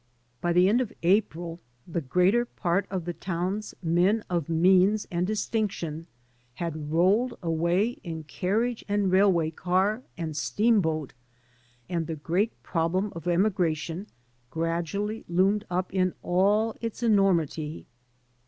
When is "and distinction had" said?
5.11-6.91